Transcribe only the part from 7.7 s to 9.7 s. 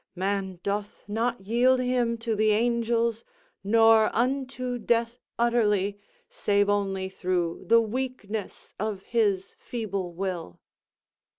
weakness of his